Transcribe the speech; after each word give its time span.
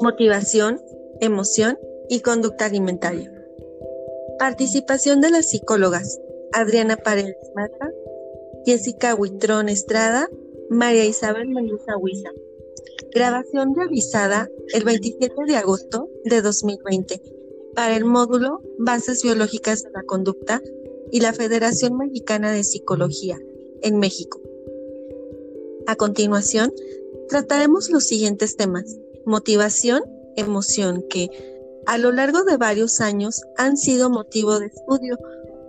Motivación, 0.00 0.80
emoción 1.20 1.78
y 2.08 2.20
conducta 2.20 2.66
alimentaria. 2.66 3.32
Participación 4.38 5.20
de 5.20 5.30
las 5.30 5.50
psicólogas 5.50 6.20
Adriana 6.52 6.96
Paredes 6.96 7.36
Mata, 7.54 7.90
Jessica 8.64 9.14
Huitrón 9.14 9.68
Estrada, 9.68 10.28
María 10.70 11.04
Isabel 11.04 11.48
Mendoza 11.48 11.96
Huiza. 11.96 12.30
Grabación 13.12 13.74
realizada 13.74 14.48
el 14.72 14.84
27 14.84 15.34
de 15.46 15.56
agosto 15.56 16.08
de 16.24 16.42
2020 16.42 17.37
para 17.78 17.94
el 17.94 18.04
módulo 18.04 18.60
Bases 18.76 19.22
Biológicas 19.22 19.84
de 19.84 19.90
la 19.92 20.02
Conducta 20.02 20.60
y 21.12 21.20
la 21.20 21.32
Federación 21.32 21.96
Mexicana 21.96 22.50
de 22.50 22.64
Psicología 22.64 23.38
en 23.82 24.00
México. 24.00 24.40
A 25.86 25.94
continuación, 25.94 26.72
trataremos 27.28 27.88
los 27.88 28.02
siguientes 28.02 28.56
temas. 28.56 28.96
Motivación, 29.24 30.02
emoción, 30.34 31.04
que 31.08 31.30
a 31.86 31.98
lo 31.98 32.10
largo 32.10 32.42
de 32.42 32.56
varios 32.56 33.00
años 33.00 33.42
han 33.56 33.76
sido 33.76 34.10
motivo 34.10 34.58
de 34.58 34.66
estudio 34.66 35.16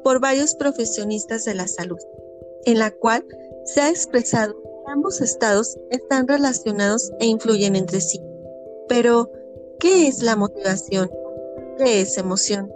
por 0.04 0.20
varios 0.20 0.56
profesionistas 0.56 1.46
de 1.46 1.54
la 1.54 1.68
salud, 1.68 2.00
en 2.66 2.80
la 2.80 2.90
cual 2.90 3.24
se 3.66 3.82
ha 3.82 3.92
expresado 3.92 4.60
ambos 4.88 5.22
estados 5.22 5.78
están 5.92 6.28
relacionados 6.28 7.12
e 7.20 7.28
influyen 7.28 7.76
entre 7.76 8.02
sí. 8.02 8.20
Pero, 8.88 9.32
¿qué 9.80 10.08
es 10.08 10.24
la 10.24 10.36
motivación? 10.36 11.12
¿Qué 11.80 12.02
es 12.02 12.18
emoción? 12.18 12.70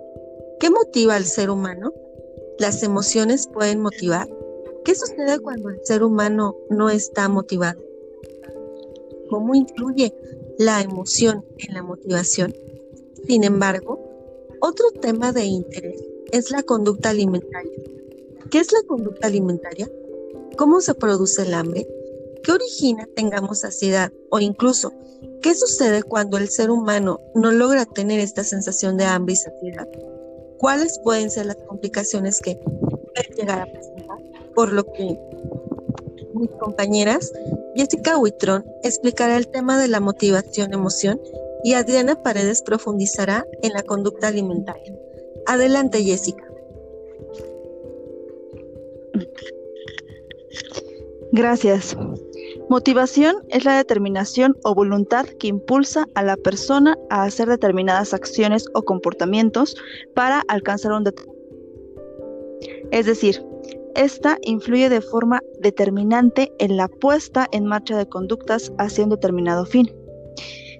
¿Qué 0.61 0.69
motiva 0.69 1.17
al 1.17 1.25
ser 1.25 1.49
humano? 1.49 1.93
¿Las 2.57 2.83
emociones 2.83 3.47
pueden 3.47 3.81
motivar? 3.81 4.29
¿Qué 4.85 4.95
sucede 4.95 5.39
cuando 5.39 5.67
el 5.67 5.81
ser 5.83 6.03
humano 6.03 6.55
no 6.69 6.89
está 6.89 7.27
motivado? 7.27 7.81
¿Cómo 9.29 9.55
influye 9.55 10.15
la 10.57 10.79
emoción 10.79 11.43
en 11.57 11.73
la 11.73 11.83
motivación? 11.83 12.55
Sin 13.27 13.43
embargo, 13.43 13.99
otro 14.61 14.85
tema 15.01 15.33
de 15.33 15.43
interés 15.47 16.01
es 16.31 16.49
la 16.49 16.63
conducta 16.63 17.09
alimentaria. 17.09 17.83
¿Qué 18.49 18.59
es 18.59 18.71
la 18.71 18.83
conducta 18.87 19.27
alimentaria? 19.27 19.91
¿Cómo 20.57 20.79
se 20.79 20.93
produce 20.93 21.41
el 21.41 21.53
hambre? 21.55 21.89
¿Qué 22.41 22.53
origina 22.53 23.09
tengamos 23.13 23.59
saciedad? 23.59 24.13
O 24.29 24.39
incluso, 24.39 24.93
¿qué 25.43 25.53
sucede 25.53 26.01
cuando 26.01 26.37
el 26.37 26.49
ser 26.49 26.71
humano 26.71 27.19
no 27.35 27.51
logra 27.51 27.85
tener 27.85 28.19
esta 28.19 28.43
sensación 28.43 28.97
de 28.97 29.03
hambre 29.03 29.33
y 29.33 29.35
saciedad? 29.35 29.87
¿Cuáles 30.57 30.99
pueden 30.99 31.29
ser 31.29 31.47
las 31.47 31.57
complicaciones 31.67 32.39
que 32.39 32.55
pueden 32.55 33.35
llegar 33.37 33.61
a 33.61 33.65
presentar? 33.65 34.17
Por 34.55 34.71
lo 34.71 34.85
que 34.85 35.19
mis 36.33 36.49
compañeras, 36.51 37.31
Jessica 37.75 38.17
Huitrón 38.17 38.65
explicará 38.83 39.35
el 39.35 39.49
tema 39.49 39.79
de 39.79 39.89
la 39.89 39.99
motivación-emoción 39.99 41.21
y 41.63 41.73
Adriana 41.73 42.23
Paredes 42.23 42.61
profundizará 42.61 43.45
en 43.61 43.73
la 43.73 43.83
conducta 43.83 44.29
alimentaria. 44.29 44.97
Adelante, 45.45 46.01
Jessica. 46.03 46.47
Gracias. 51.33 51.97
Motivación 52.73 53.35
es 53.49 53.65
la 53.65 53.77
determinación 53.77 54.57
o 54.63 54.73
voluntad 54.73 55.27
que 55.39 55.45
impulsa 55.45 56.07
a 56.15 56.23
la 56.23 56.35
persona 56.35 56.97
a 57.11 57.21
hacer 57.21 57.47
determinadas 57.47 58.15
acciones 58.15 58.65
o 58.73 58.81
comportamientos 58.81 59.75
para 60.15 60.41
alcanzar 60.47 60.93
un 60.93 61.03
determinado. 61.03 61.39
Es 62.89 63.05
decir, 63.05 63.45
esta 63.93 64.39
influye 64.41 64.89
de 64.89 65.01
forma 65.01 65.39
determinante 65.59 66.51
en 66.57 66.75
la 66.75 66.87
puesta 66.87 67.47
en 67.51 67.67
marcha 67.67 67.95
de 67.95 68.09
conductas 68.09 68.73
hacia 68.79 69.03
un 69.03 69.11
determinado 69.11 69.67
fin, 69.67 69.93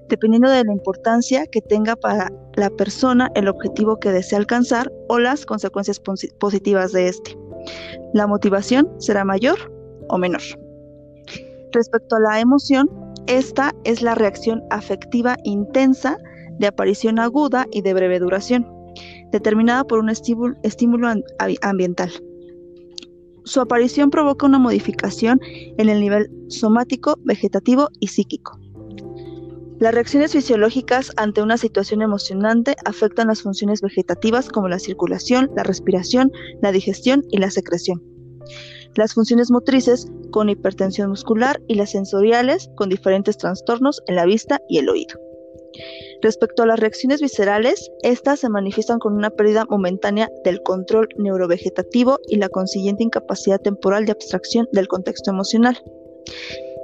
dependiendo 0.10 0.50
de 0.50 0.64
la 0.64 0.72
importancia 0.72 1.46
que 1.46 1.62
tenga 1.62 1.96
para 1.96 2.34
la 2.56 2.72
persona 2.72 3.30
el 3.36 3.48
objetivo 3.48 4.00
que 4.00 4.12
desea 4.12 4.40
alcanzar 4.40 4.92
o 5.10 5.20
las 5.20 5.46
consecuencias 5.46 6.02
positivas 6.40 6.92
de 6.92 7.10
este. 7.10 7.38
La 8.16 8.26
motivación 8.26 8.90
será 8.98 9.24
mayor 9.24 9.72
o 10.10 10.18
menor. 10.18 10.42
Respecto 11.74 12.16
a 12.16 12.20
la 12.20 12.40
emoción, 12.40 12.88
esta 13.26 13.74
es 13.84 14.04
la 14.04 14.14
reacción 14.14 14.62
afectiva 14.70 15.38
intensa 15.44 16.18
de 16.60 16.68
aparición 16.68 17.18
aguda 17.18 17.66
y 17.72 17.82
de 17.82 17.96
breve 17.96 18.20
duración, 18.20 18.68
determinada 19.32 19.84
por 19.84 19.98
un 19.98 20.10
estímulo, 20.10 21.08
ambiental. 21.62 22.12
Su 23.44 23.60
aparición 23.60 24.12
provoca 24.12 24.46
una 24.46 24.60
modificación 24.60 25.40
en 25.44 25.90
el 25.90 26.00
nivel 26.00 26.30
somático, 26.48 27.16
vegetativo 27.24 27.90
y 28.00 28.08
psíquico. 28.08 28.60
Las 29.80 29.96
reacciones 29.96 30.32
fisiológicas 30.32 31.12
ante 31.18 31.42
una 31.42 31.58
situación 31.58 32.04
emocionante 32.04 32.76
afectan 32.86 33.28
las 33.28 33.42
funciones 33.42 33.82
vegetativas 33.82 34.48
como 34.48 34.70
la 34.70 34.78
circulación, 34.78 35.50
la 35.56 35.64
respiración, 35.64 36.32
la 36.62 36.72
digestión 36.72 37.24
y 37.32 37.40
la 37.40 37.50
secreción 37.50 38.02
las 38.96 39.14
funciones 39.14 39.52
motrices 39.52 40.08
con 40.32 40.50
hipertensión 40.50 41.10
muscular 41.10 41.62
y 41.68 41.76
las 41.76 41.92
sensoriales 41.92 42.70
con 42.76 42.90
diferentes 42.90 43.38
trastornos 43.38 44.02
en 44.08 44.16
la 44.16 44.26
vista 44.26 44.60
y 44.68 44.80
el 44.80 44.90
oído. 44.90 45.20
Respecto 46.22 46.64
a 46.64 46.66
las 46.68 46.80
reacciones 46.80 47.22
viscerales, 47.22 47.92
estas 48.04 48.40
se 48.40 48.50
manifiestan 48.50 49.00
con 49.00 49.14
una 49.14 49.30
pérdida 49.30 49.66
momentánea 49.70 50.30
del 50.44 50.62
control 50.62 51.10
neurovegetativo 51.18 52.20
y 52.28 52.38
la 52.38 52.50
consiguiente 52.50 53.04
incapacidad 53.04 53.60
temporal 53.60 54.06
de 54.06 54.14
abstracción 54.14 54.68
del 54.72 54.88
contexto 54.88 55.32
emocional. 55.32 55.78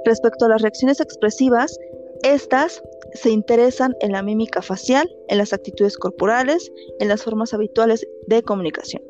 Respecto 0.04 0.44
a 0.44 0.48
las 0.48 0.62
reacciones 0.62 1.00
expresivas, 1.00 1.78
estas 2.22 2.82
se 3.14 3.30
interesan 3.30 3.94
en 4.00 4.12
la 4.12 4.22
mímica 4.22 4.60
facial, 4.60 5.08
en 5.28 5.38
las 5.38 5.52
actitudes 5.52 5.96
corporales, 5.96 6.70
en 6.98 7.08
las 7.08 7.22
formas 7.22 7.54
habituales 7.54 8.06
de 8.26 8.42
comunicación. 8.42 9.02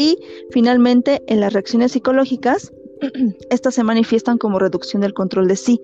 Y 0.00 0.16
finalmente, 0.50 1.22
en 1.26 1.40
las 1.40 1.52
reacciones 1.52 1.92
psicológicas, 1.92 2.72
estas 3.50 3.74
se 3.74 3.84
manifiestan 3.84 4.38
como 4.38 4.58
reducción 4.58 5.02
del 5.02 5.12
control 5.12 5.46
de 5.46 5.56
sí 5.56 5.78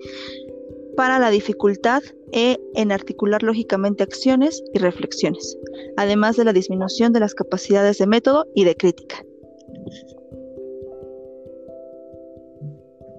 para 0.95 1.19
la 1.19 1.29
dificultad 1.29 2.01
e 2.31 2.57
en 2.73 2.91
articular 2.91 3.43
lógicamente 3.43 4.01
acciones 4.01 4.63
y 4.73 4.79
reflexiones, 4.79 5.55
además 5.97 6.35
de 6.35 6.45
la 6.45 6.53
disminución 6.53 7.13
de 7.13 7.19
las 7.19 7.35
capacidades 7.35 7.99
de 7.99 8.07
método 8.07 8.47
y 8.55 8.63
de 8.63 8.75
crítica. 8.75 9.23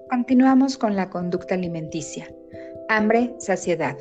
Continuamos 0.09 0.77
con 0.77 0.97
la 0.97 1.09
conducta 1.09 1.55
alimenticia. 1.55 2.29
Hambre, 2.89 3.35
saciedad. 3.37 3.97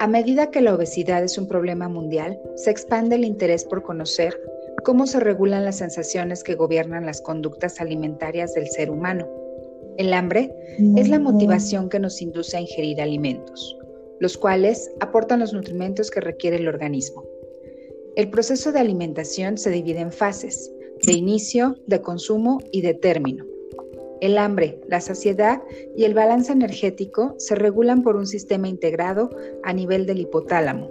A 0.00 0.06
medida 0.06 0.50
que 0.50 0.60
la 0.60 0.74
obesidad 0.74 1.24
es 1.24 1.38
un 1.38 1.48
problema 1.48 1.88
mundial, 1.88 2.38
se 2.56 2.70
expande 2.70 3.16
el 3.16 3.24
interés 3.24 3.64
por 3.64 3.82
conocer 3.82 4.38
cómo 4.82 5.06
se 5.06 5.20
regulan 5.20 5.64
las 5.64 5.78
sensaciones 5.78 6.42
que 6.42 6.54
gobiernan 6.54 7.06
las 7.06 7.20
conductas 7.20 7.80
alimentarias 7.80 8.54
del 8.54 8.68
ser 8.68 8.90
humano. 8.90 9.28
El 9.96 10.12
hambre 10.12 10.54
es 10.96 11.08
la 11.08 11.18
motivación 11.18 11.88
que 11.88 11.98
nos 11.98 12.22
induce 12.22 12.56
a 12.56 12.60
ingerir 12.60 13.00
alimentos, 13.00 13.76
los 14.18 14.38
cuales 14.38 14.90
aportan 15.00 15.40
los 15.40 15.52
nutrimentos 15.52 16.10
que 16.10 16.20
requiere 16.20 16.56
el 16.56 16.68
organismo. 16.68 17.24
El 18.16 18.30
proceso 18.30 18.72
de 18.72 18.80
alimentación 18.80 19.58
se 19.58 19.70
divide 19.70 20.00
en 20.00 20.12
fases, 20.12 20.72
de 21.06 21.12
inicio, 21.12 21.76
de 21.86 22.00
consumo 22.00 22.58
y 22.72 22.82
de 22.82 22.94
término. 22.94 23.46
El 24.20 24.36
hambre, 24.36 24.80
la 24.86 25.00
saciedad 25.00 25.62
y 25.96 26.04
el 26.04 26.14
balance 26.14 26.52
energético 26.52 27.34
se 27.38 27.54
regulan 27.54 28.02
por 28.02 28.16
un 28.16 28.26
sistema 28.26 28.68
integrado 28.68 29.30
a 29.62 29.72
nivel 29.72 30.06
del 30.06 30.20
hipotálamo, 30.20 30.90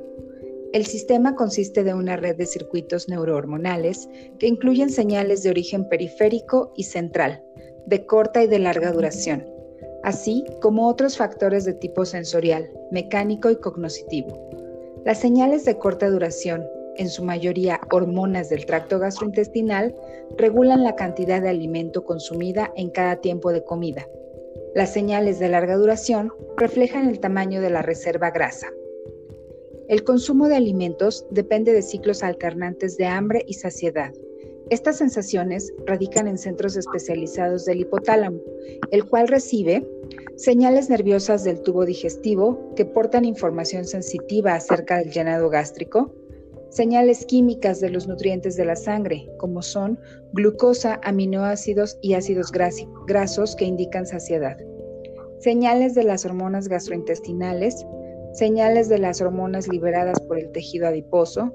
el 0.71 0.85
sistema 0.85 1.35
consiste 1.35 1.83
de 1.83 1.95
una 1.95 2.15
red 2.15 2.35
de 2.35 2.45
circuitos 2.45 3.09
neurohormonales 3.09 4.07
que 4.37 4.47
incluyen 4.47 4.91
señales 4.91 5.41
de 5.41 5.49
origen 5.49 5.89
periférico 5.89 6.71
y 6.75 6.83
central, 6.83 7.43
de 7.87 8.05
corta 8.05 8.43
y 8.43 8.47
de 8.47 8.59
larga 8.59 8.91
duración, 8.91 9.47
así 10.03 10.45
como 10.61 10.87
otros 10.87 11.17
factores 11.17 11.65
de 11.65 11.73
tipo 11.73 12.05
sensorial, 12.05 12.69
mecánico 12.91 13.49
y 13.49 13.55
cognoscitivo. 13.55 14.49
Las 15.05 15.19
señales 15.19 15.65
de 15.65 15.77
corta 15.77 16.07
duración, 16.09 16.67
en 16.97 17.09
su 17.09 17.23
mayoría 17.23 17.81
hormonas 17.91 18.49
del 18.49 18.65
tracto 18.67 18.99
gastrointestinal, 18.99 19.95
regulan 20.37 20.83
la 20.83 20.95
cantidad 20.95 21.41
de 21.41 21.49
alimento 21.49 22.03
consumida 22.03 22.71
en 22.75 22.91
cada 22.91 23.15
tiempo 23.15 23.51
de 23.51 23.63
comida. 23.63 24.07
Las 24.75 24.93
señales 24.93 25.39
de 25.39 25.49
larga 25.49 25.77
duración 25.77 26.31
reflejan 26.57 27.09
el 27.09 27.19
tamaño 27.19 27.59
de 27.59 27.71
la 27.71 27.81
reserva 27.81 28.29
grasa. 28.29 28.67
El 29.89 30.03
consumo 30.03 30.47
de 30.47 30.55
alimentos 30.55 31.25
depende 31.31 31.73
de 31.73 31.81
ciclos 31.81 32.21
alternantes 32.21 32.95
de 32.95 33.07
hambre 33.07 33.43
y 33.47 33.55
saciedad. 33.55 34.13
Estas 34.69 34.99
sensaciones 34.99 35.73
radican 35.87 36.27
en 36.27 36.37
centros 36.37 36.77
especializados 36.77 37.65
del 37.65 37.79
hipotálamo, 37.79 38.39
el 38.91 39.05
cual 39.05 39.27
recibe 39.27 39.83
señales 40.35 40.91
nerviosas 40.91 41.43
del 41.43 41.63
tubo 41.63 41.85
digestivo 41.85 42.71
que 42.75 42.85
portan 42.85 43.25
información 43.25 43.83
sensitiva 43.83 44.53
acerca 44.53 44.99
del 44.99 45.09
llenado 45.09 45.49
gástrico, 45.49 46.13
señales 46.69 47.25
químicas 47.25 47.79
de 47.79 47.89
los 47.89 48.07
nutrientes 48.07 48.55
de 48.57 48.65
la 48.65 48.75
sangre, 48.75 49.27
como 49.39 49.63
son 49.63 49.97
glucosa, 50.33 51.01
aminoácidos 51.03 51.97
y 52.03 52.13
ácidos 52.13 52.51
grasos 52.51 53.55
que 53.55 53.65
indican 53.65 54.05
saciedad, 54.05 54.55
señales 55.39 55.95
de 55.95 56.03
las 56.03 56.25
hormonas 56.25 56.67
gastrointestinales, 56.67 57.87
señales 58.33 58.89
de 58.89 58.99
las 58.99 59.21
hormonas 59.21 59.67
liberadas 59.67 60.19
por 60.21 60.37
el 60.37 60.51
tejido 60.51 60.87
adiposo, 60.87 61.53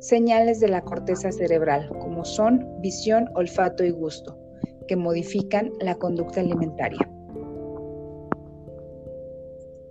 señales 0.00 0.60
de 0.60 0.68
la 0.68 0.82
corteza 0.82 1.32
cerebral, 1.32 1.88
como 2.00 2.24
son 2.24 2.66
visión, 2.80 3.28
olfato 3.34 3.84
y 3.84 3.90
gusto, 3.90 4.36
que 4.86 4.96
modifican 4.96 5.72
la 5.80 5.96
conducta 5.96 6.40
alimentaria. 6.40 7.10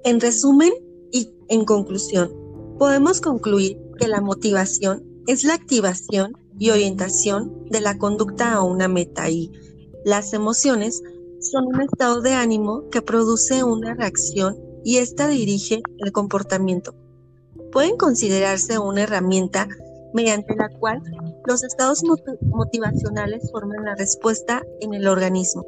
En 0.03 0.19
resumen 0.19 0.71
y 1.11 1.33
en 1.47 1.65
conclusión, 1.65 2.31
podemos 2.77 3.21
concluir 3.21 3.79
que 3.97 4.07
la 4.07 4.21
motivación 4.21 5.03
es 5.27 5.43
la 5.43 5.53
activación 5.53 6.33
y 6.59 6.69
orientación 6.69 7.65
de 7.69 7.81
la 7.81 7.97
conducta 7.97 8.53
a 8.53 8.63
una 8.63 8.87
meta 8.87 9.29
y 9.29 9.51
las 10.03 10.33
emociones 10.33 11.01
son 11.39 11.67
un 11.67 11.81
estado 11.81 12.21
de 12.21 12.33
ánimo 12.33 12.89
que 12.89 13.01
produce 13.01 13.63
una 13.63 13.93
reacción 13.93 14.72
y 14.83 14.97
ésta 14.97 15.27
dirige 15.27 15.81
el 15.99 16.11
comportamiento. 16.11 16.93
Pueden 17.71 17.97
considerarse 17.97 18.79
una 18.79 19.03
herramienta 19.03 19.67
mediante 20.13 20.55
la 20.55 20.69
cual 20.69 21.01
los 21.45 21.63
estados 21.63 22.03
motivacionales 22.41 23.49
forman 23.51 23.85
la 23.85 23.95
respuesta 23.95 24.63
en 24.79 24.93
el 24.93 25.07
organismo. 25.07 25.65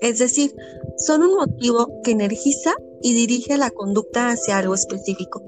Es 0.00 0.18
decir, 0.18 0.54
son 0.98 1.22
un 1.22 1.36
motivo 1.36 2.00
que 2.02 2.10
energiza 2.10 2.74
y 3.02 3.14
dirige 3.14 3.56
la 3.56 3.70
conducta 3.70 4.30
hacia 4.30 4.58
algo 4.58 4.74
específico. 4.74 5.42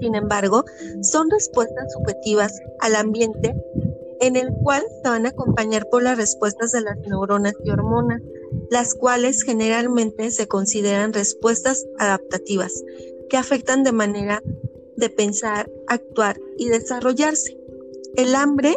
Sin 0.00 0.14
embargo, 0.14 0.64
son 1.02 1.30
respuestas 1.30 1.92
subjetivas 1.92 2.58
al 2.80 2.96
ambiente 2.96 3.54
en 4.20 4.36
el 4.36 4.52
cual 4.62 4.82
se 5.02 5.08
van 5.08 5.26
a 5.26 5.30
acompañar 5.30 5.88
por 5.90 6.02
las 6.02 6.16
respuestas 6.16 6.72
de 6.72 6.80
las 6.80 6.96
neuronas 6.98 7.54
y 7.64 7.70
hormonas, 7.70 8.22
las 8.72 8.94
cuales 8.94 9.42
generalmente 9.42 10.30
se 10.30 10.48
consideran 10.48 11.12
respuestas 11.12 11.84
adaptativas, 11.98 12.72
que 13.28 13.36
afectan 13.36 13.84
de 13.84 13.92
manera 13.92 14.42
de 14.96 15.10
pensar, 15.10 15.70
actuar 15.86 16.40
y 16.56 16.68
desarrollarse. 16.68 17.58
El 18.16 18.34
hambre 18.34 18.76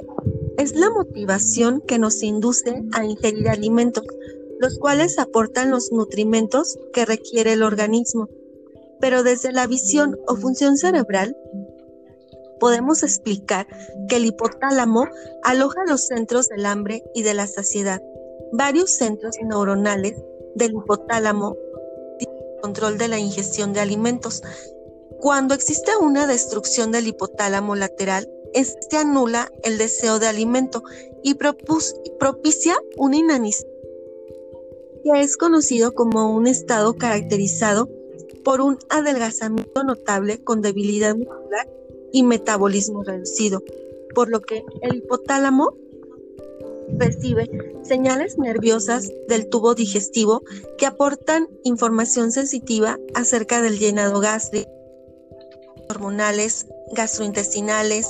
es 0.58 0.76
la 0.76 0.90
motivación 0.90 1.82
que 1.82 1.98
nos 1.98 2.22
induce 2.24 2.84
a 2.92 3.06
ingerir 3.06 3.48
alimentos, 3.48 4.04
los 4.60 4.78
cuales 4.78 5.18
aportan 5.18 5.72
los 5.72 5.92
nutrimentos 5.92 6.78
que 6.94 7.06
requiere 7.06 7.54
el 7.54 7.64
organismo 7.64 8.30
pero 9.00 9.24
desde 9.24 9.52
la 9.52 9.68
visión 9.68 10.18
o 10.28 10.36
función 10.36 10.78
cerebral 10.78 11.38
podemos 12.60 13.04
explicar 13.04 13.68
que 14.08 14.16
el 14.16 14.26
hipotálamo 14.26 15.08
aloja 15.44 15.82
los 15.88 16.08
centros 16.08 16.48
del 16.50 16.66
hambre 16.66 17.04
y 17.14 17.24
de 17.24 17.34
la 17.34 17.48
saciedad. 17.48 18.02
Varios 18.52 18.92
centros 18.92 19.36
neuronales 19.44 20.16
del 20.56 20.72
hipotálamo 20.74 21.58
control 22.62 22.98
de 22.98 23.08
la 23.08 23.20
ingestión 23.20 23.74
de 23.74 23.80
alimentos. 23.80 24.42
Cuando 25.20 25.54
existe 25.54 25.92
una 26.02 26.26
destrucción 26.26 26.92
del 26.92 27.08
hipotálamo 27.08 27.76
lateral, 27.76 28.28
este 28.54 28.98
anula 28.98 29.52
el 29.64 29.78
deseo 29.78 30.18
de 30.18 30.28
alimento 30.28 30.84
y 31.22 31.36
propicia 31.36 32.76
una 32.98 33.18
inanición 33.18 33.70
que 35.04 35.22
es 35.22 35.38
conocido 35.38 35.94
como 35.94 36.36
un 36.36 36.48
estado 36.48 36.96
caracterizado 36.96 37.88
por 38.44 38.62
un 38.62 38.80
adelgazamiento 38.90 39.84
notable 39.84 40.44
con 40.44 40.62
debilidad 40.62 41.16
muscular 41.16 41.70
y 42.12 42.24
metabolismo 42.24 43.04
reducido, 43.04 43.62
por 44.16 44.30
lo 44.30 44.42
que 44.42 44.64
el 44.82 44.96
hipotálamo 44.96 45.78
recibe 46.98 47.50
señales 47.84 48.38
nerviosas 48.38 49.12
del 49.28 49.48
tubo 49.50 49.76
digestivo 49.76 50.44
que 50.78 50.86
aportan 50.86 51.48
información 51.64 52.32
sensitiva 52.32 52.98
acerca 53.14 53.62
del 53.62 53.80
llenado 53.80 54.20
gástrico, 54.20 54.72
hormonales, 55.90 56.68
gastrointestinales, 56.94 58.08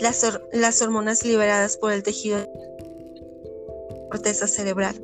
las, 0.00 0.24
las 0.52 0.82
hormonas 0.82 1.24
liberadas 1.24 1.76
por 1.76 1.92
el 1.92 2.02
tejido 2.02 2.38
corteza 4.10 4.46
cerebral. 4.46 4.94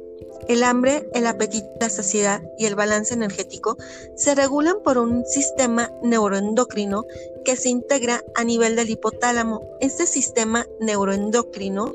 El 0.49 0.65
hambre, 0.65 1.09
el 1.15 1.27
apetito, 1.27 1.69
la 1.81 1.89
saciedad 1.89 2.43
y 2.59 2.67
el 2.67 2.75
balance 2.75 3.15
energético 3.15 3.77
se 4.17 4.35
regulan 4.35 4.77
por 4.83 4.99
un 4.99 5.25
sistema 5.25 5.93
neuroendocrino 6.03 7.05
que 7.45 7.57
se 7.57 7.69
integra 7.69 8.25
a 8.35 8.43
nivel 8.43 8.75
del 8.75 8.91
hipotálamo. 8.91 9.63
Este 9.81 10.05
sistema 10.05 10.67
neuroendocrino 10.81 11.95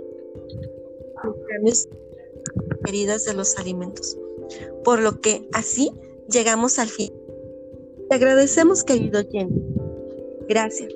heridas 2.86 3.26
de 3.26 3.34
los 3.34 3.58
alimentos. 3.58 4.18
Por 4.84 5.00
lo 5.00 5.20
que 5.20 5.48
así 5.54 5.92
llegamos 6.30 6.80
al 6.80 6.88
fin. 6.88 7.14
Te 8.10 8.16
agradecemos, 8.16 8.84
querido 8.84 9.22
Jenny. 9.30 9.62
Gracias. 10.48 10.94